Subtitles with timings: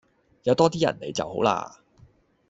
[0.45, 1.75] 有多啲人嚟就好嘞